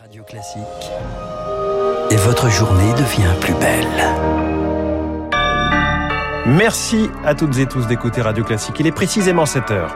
[0.00, 0.62] Radio Classique.
[2.10, 3.86] Et votre journée devient plus belle.
[6.46, 8.76] Merci à toutes et tous d'écouter Radio Classique.
[8.80, 9.94] Il est précisément 7 heures.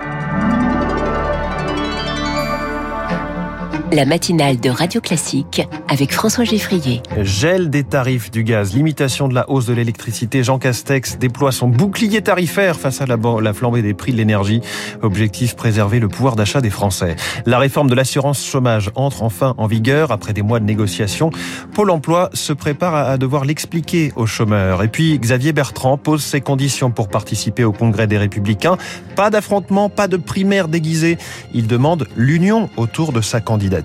[3.94, 7.00] La matinale de Radio Classique avec François Geffrier.
[7.20, 10.42] Gel des tarifs du gaz, limitation de la hausse de l'électricité.
[10.42, 14.62] Jean Castex déploie son bouclier tarifaire face à la, la flambée des prix de l'énergie.
[15.02, 17.14] Objectif préserver le pouvoir d'achat des Français.
[17.46, 21.30] La réforme de l'assurance chômage entre enfin en vigueur après des mois de négociations.
[21.72, 24.83] Pôle emploi se prépare à devoir l'expliquer aux chômeurs.
[24.83, 28.77] Et puis Xavier Bertrand pose ses conditions pour participer au congrès des Républicains.
[29.14, 31.16] Pas d'affrontement, pas de primaire déguisée.
[31.52, 33.84] Il demande l'union autour de sa candidature.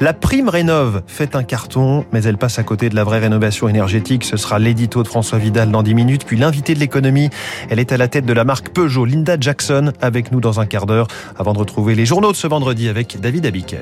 [0.00, 3.68] La prime rénove fait un carton, mais elle passe à côté de la vraie rénovation
[3.68, 4.24] énergétique.
[4.24, 7.30] Ce sera l'édito de François Vidal dans 10 minutes, puis l'invité de l'économie.
[7.70, 10.66] Elle est à la tête de la marque Peugeot, Linda Jackson, avec nous dans un
[10.66, 11.08] quart d'heure,
[11.38, 13.78] avant de retrouver les journaux de ce vendredi avec David Abiker.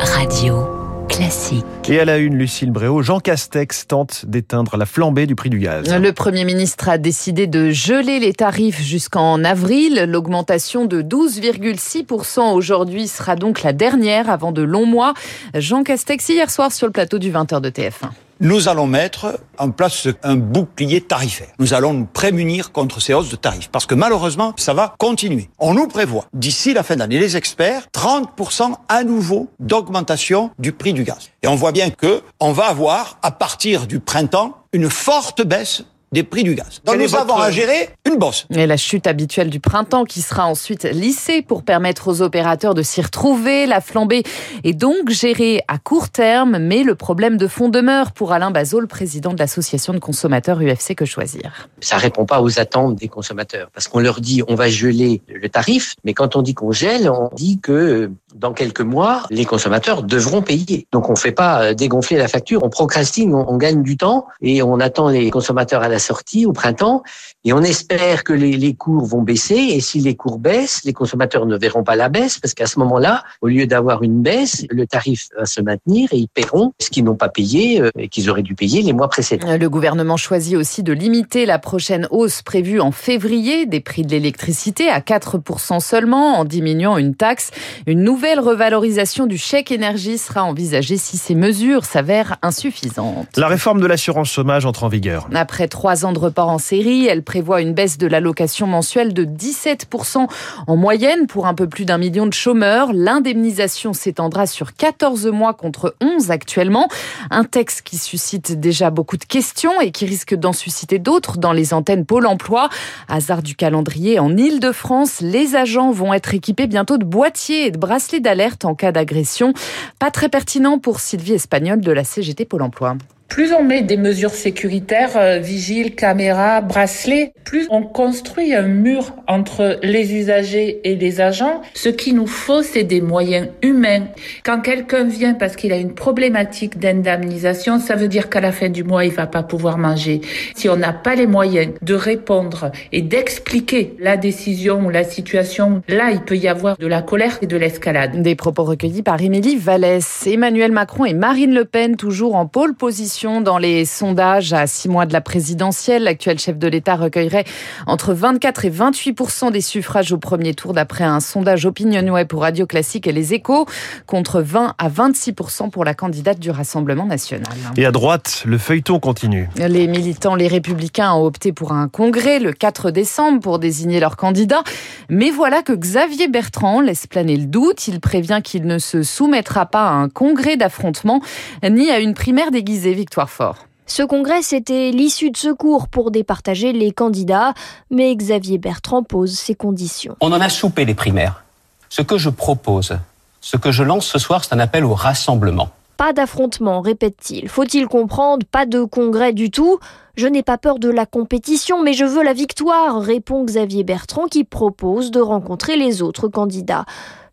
[0.00, 0.81] Radio.
[1.12, 1.64] Classique.
[1.88, 5.58] Et à la une, Lucille Bréau, Jean Castex tente d'éteindre la flambée du prix du
[5.58, 5.94] gaz.
[5.94, 10.06] Le Premier ministre a décidé de geler les tarifs jusqu'en avril.
[10.08, 15.12] L'augmentation de 12,6% aujourd'hui sera donc la dernière avant de longs mois.
[15.54, 18.10] Jean Castex hier soir sur le plateau du 20h de TF1
[18.42, 21.52] nous allons mettre en place un bouclier tarifaire.
[21.60, 25.48] Nous allons nous prémunir contre ces hausses de tarifs parce que malheureusement, ça va continuer.
[25.60, 30.92] On nous prévoit d'ici la fin d'année, les experts, 30% à nouveau d'augmentation du prix
[30.92, 31.30] du gaz.
[31.42, 35.84] Et on voit bien que on va avoir à partir du printemps une forte baisse
[36.12, 36.80] des prix du gaz.
[36.84, 38.46] Donc nous avons à gérer une bosse.
[38.50, 42.82] Et la chute habituelle du printemps qui sera ensuite lissée pour permettre aux opérateurs de
[42.82, 43.66] s'y retrouver.
[43.66, 44.22] La flambée
[44.64, 48.80] est donc gérée à court terme, mais le problème de fond demeure pour Alain Bazot,
[48.80, 51.68] le président de l'association de consommateurs UFC Que Choisir.
[51.80, 55.48] Ça répond pas aux attentes des consommateurs parce qu'on leur dit on va geler le
[55.48, 60.02] tarif, mais quand on dit qu'on gèle, on dit que dans quelques mois, les consommateurs
[60.02, 60.86] devront payer.
[60.92, 64.26] Donc on ne fait pas euh, dégonfler la facture, on procrastine, on, gagne du temps
[64.40, 67.02] et on attend les consommateurs à la sortie au printemps
[67.44, 69.54] et on espère que les, les, cours vont baisser.
[69.54, 72.78] Et si les cours baissent, les consommateurs ne verront pas la baisse parce qu'à ce
[72.80, 76.90] moment-là, au lieu d'avoir une baisse, le tarif va se maintenir et ils paieront ce
[76.90, 79.56] qu'ils n'ont pas payé euh, et qu'ils auraient dû payer les mois précédents.
[79.56, 84.10] Le gouvernement choisit aussi de limiter la prochaine hausse prévue en février des prix de
[84.10, 87.50] l'électricité à 4% seulement en diminuant une taxe.
[87.86, 93.36] Une nouvelle revalorisation du chèque énergie sera envisagée si ces mesures s'avèrent insuffisantes.
[93.36, 95.28] La réforme de l'assurance chômage entre en vigueur.
[95.34, 99.24] Après trois ans de report en série, elle prévoit une baisse de l'allocation mensuelle de
[99.24, 100.26] 17%
[100.66, 102.92] en moyenne pour un peu plus d'un million de chômeurs.
[102.92, 106.88] L'indemnisation s'étendra sur 14 mois contre 11 actuellement.
[107.30, 111.52] Un texte qui suscite déjà beaucoup de questions et qui risque d'en susciter d'autres dans
[111.52, 112.68] les antennes Pôle emploi.
[113.08, 117.78] Hasard du calendrier en Ile-de-France, les agents vont être équipés bientôt de boîtiers et de
[117.78, 119.52] bracelets d'alerte en cas d'agression.
[119.98, 122.96] Pas très pertinent pour Sylvie Espagnol de la CGT Pôle emploi.
[123.32, 129.14] Plus on met des mesures sécuritaires, euh, vigiles, caméras, bracelets, plus on construit un mur
[129.26, 131.62] entre les usagers et les agents.
[131.72, 134.08] Ce qu'il nous faut, c'est des moyens humains.
[134.44, 138.68] Quand quelqu'un vient parce qu'il a une problématique d'indemnisation, ça veut dire qu'à la fin
[138.68, 140.20] du mois, il va pas pouvoir manger.
[140.54, 145.80] Si on n'a pas les moyens de répondre et d'expliquer la décision ou la situation,
[145.88, 148.20] là, il peut y avoir de la colère et de l'escalade.
[148.20, 150.26] Des propos recueillis par Émilie Vallès.
[150.26, 154.88] Emmanuel Macron et Marine Le Pen, toujours en pôle position dans les sondages à six
[154.88, 156.02] mois de la présidentielle.
[156.02, 157.44] L'actuel chef de l'État recueillerait
[157.86, 162.66] entre 24 et 28% des suffrages au premier tour d'après un sondage OpinionWay pour Radio
[162.66, 163.66] Classique et Les Échos,
[164.06, 167.46] contre 20 à 26% pour la candidate du Rassemblement national.
[167.76, 169.48] Et à droite, le feuilleton continue.
[169.56, 174.16] Les militants, les républicains ont opté pour un congrès le 4 décembre pour désigner leur
[174.16, 174.64] candidat.
[175.08, 177.86] Mais voilà que Xavier Bertrand laisse planer le doute.
[177.86, 181.20] Il prévient qu'il ne se soumettra pas à un congrès d'affrontement
[181.62, 182.94] ni à une primaire déguisée.
[183.12, 183.56] Victoire Fort.
[183.84, 187.52] Ce congrès, c'était l'issue de secours pour départager les candidats,
[187.90, 190.16] mais Xavier Bertrand pose ses conditions.
[190.22, 191.44] On en a soupé les primaires.
[191.90, 192.96] Ce que je propose,
[193.42, 195.68] ce que je lance ce soir, c'est un appel au rassemblement.
[195.98, 197.50] Pas d'affrontement, répète-t-il.
[197.50, 199.78] Faut-il comprendre Pas de congrès du tout
[200.16, 204.26] je n'ai pas peur de la compétition, mais je veux la victoire, répond Xavier Bertrand
[204.26, 206.84] qui propose de rencontrer les autres candidats.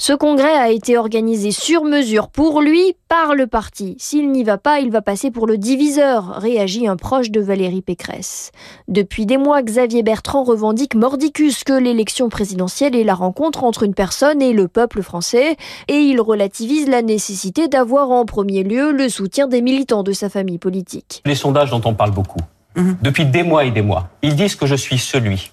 [0.01, 3.97] Ce congrès a été organisé sur mesure pour lui par le parti.
[3.99, 7.81] S'il n'y va pas, il va passer pour le diviseur, réagit un proche de Valérie
[7.81, 8.51] Pécresse.
[8.87, 13.93] Depuis des mois, Xavier Bertrand revendique mordicus que l'élection présidentielle est la rencontre entre une
[13.93, 15.57] personne et le peuple français,
[15.89, 20.29] et il relativise la nécessité d'avoir en premier lieu le soutien des militants de sa
[20.29, 21.21] famille politique.
[21.25, 22.39] Les sondages dont on parle beaucoup,
[22.75, 22.98] Mhm.
[23.01, 24.10] depuis des mois et des mois.
[24.21, 25.51] Ils disent que je suis celui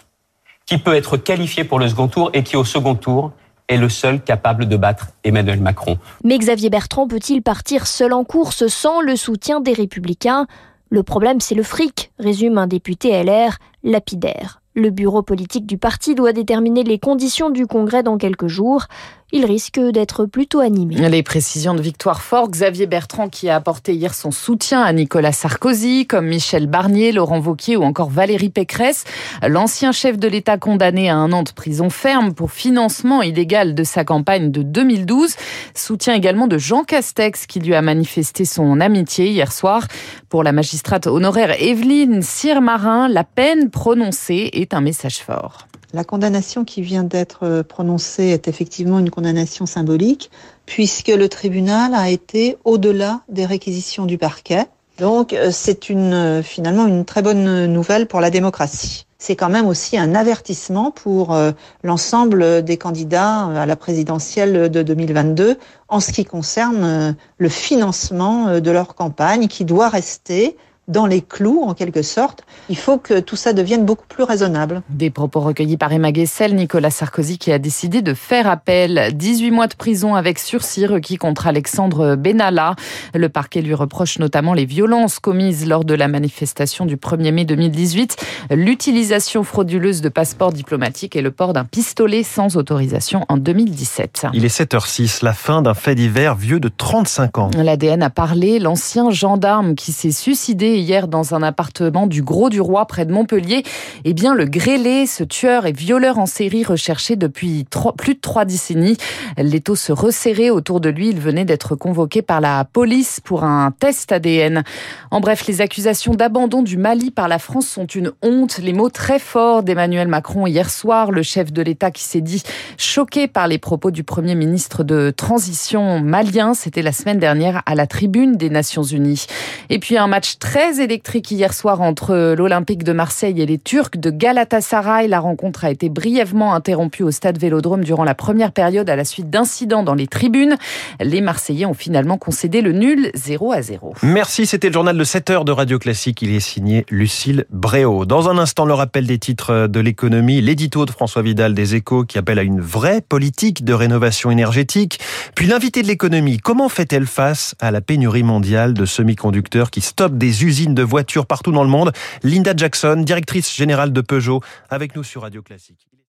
[0.67, 3.33] qui peut être qualifié pour le second tour et qui, au second tour,
[3.69, 5.99] est le seul capable de battre Emmanuel Macron.
[6.25, 10.47] Mais Xavier Bertrand peut-il partir seul en course sans le soutien des républicains?
[10.89, 14.61] Le problème, c'est le fric, résume un député LR lapidaire.
[14.75, 18.85] Le bureau politique du parti doit déterminer les conditions du congrès dans quelques jours.
[19.33, 20.95] Il risque d'être plutôt animé.
[21.09, 25.33] Les précisions de Victoire Fort, Xavier Bertrand qui a apporté hier son soutien à Nicolas
[25.33, 29.03] Sarkozy, comme Michel Barnier, Laurent Vauquier ou encore Valérie Pécresse,
[29.47, 33.83] l'ancien chef de l'État condamné à un an de prison ferme pour financement illégal de
[33.83, 35.35] sa campagne de 2012.
[35.75, 39.89] Soutien également de Jean Castex qui lui a manifesté son amitié hier soir.
[40.29, 45.67] Pour la magistrate honoraire Evelyne Sirmarin, la peine prononcée est un message fort.
[45.97, 50.31] La condamnation qui vient d'être prononcée est effectivement une condamnation symbolique,
[50.67, 54.67] puisque le tribunal a été au-delà des réquisitions du parquet.
[54.99, 59.07] Donc c'est une, finalement une très bonne nouvelle pour la démocratie.
[59.17, 61.35] C'est quand même aussi un avertissement pour
[61.83, 65.57] l'ensemble des candidats à la présidentielle de 2022
[65.89, 70.59] en ce qui concerne le financement de leur campagne qui doit rester
[70.89, 72.45] dans les clous, en quelque sorte.
[72.69, 74.83] Il faut que tout ça devienne beaucoup plus raisonnable.
[74.89, 79.11] Des propos recueillis par Emma Guessel, Nicolas Sarkozy qui a décidé de faire appel.
[79.15, 82.77] 18 mois de prison avec sursis requis contre Alexandre Benalla.
[83.15, 87.45] Le parquet lui reproche notamment les violences commises lors de la manifestation du 1er mai
[87.45, 88.17] 2018,
[88.51, 94.27] l'utilisation frauduleuse de passeports diplomatiques et le port d'un pistolet sans autorisation en 2017.
[94.35, 97.51] Il est 7h06, la fin d'un fait divers vieux de 35 ans.
[97.57, 102.61] L'ADN a parlé, l'ancien gendarme qui s'est suicidé hier dans un appartement du Gros du
[102.61, 103.63] Roi près de Montpellier.
[104.05, 108.45] Eh bien, le grêlé, ce tueur et violeur en série recherché depuis plus de trois
[108.45, 108.97] décennies,
[109.37, 111.09] l'étau se resserrait autour de lui.
[111.09, 114.63] Il venait d'être convoqué par la police pour un test ADN.
[115.11, 118.59] En bref, les accusations d'abandon du Mali par la France sont une honte.
[118.59, 122.43] Les mots très forts d'Emmanuel Macron hier soir, le chef de l'État qui s'est dit
[122.77, 126.55] choqué par les propos du Premier ministre de transition malien.
[126.55, 129.27] C'était la semaine dernière à la tribune des Nations Unies.
[129.71, 133.97] Et puis un match très électrique hier soir entre l'Olympique de Marseille et les Turcs
[133.97, 135.07] de Galatasaray.
[135.07, 139.05] La rencontre a été brièvement interrompue au stade Vélodrome durant la première période à la
[139.05, 140.57] suite d'incidents dans les tribunes.
[141.01, 143.95] Les Marseillais ont finalement concédé le nul 0 à 0.
[144.03, 146.21] Merci, c'était le journal de 7 heures de Radio Classique.
[146.23, 148.05] Il est signé Lucille Bréau.
[148.05, 152.05] Dans un instant, le rappel des titres de l'économie, l'édito de François Vidal des Échos
[152.05, 154.99] qui appelle à une vraie politique de rénovation énergétique.
[155.37, 160.19] Puis l'invité de l'économie, comment fait-elle face à la pénurie mondiale de semi-conducteurs qui stoppent
[160.19, 161.93] des de voitures partout dans le monde.
[162.23, 165.86] Linda Jackson, directrice générale de Peugeot, avec nous sur Radio Classique.